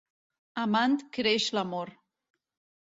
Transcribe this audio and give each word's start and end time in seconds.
Amant 0.63 0.97
creix 1.19 1.47
l'amor. 1.59 1.95